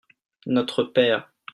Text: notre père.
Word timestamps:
notre 0.47 0.83
père. 0.83 1.29